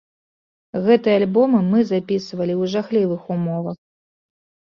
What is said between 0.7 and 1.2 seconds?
Гэты